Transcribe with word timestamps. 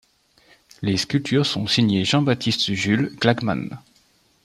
Les 0.81 0.97
sculptures 0.97 1.45
sont 1.45 1.67
signées 1.67 2.05
Jean-Baptiste-Jules 2.05 3.15
Klagmann. 3.19 3.77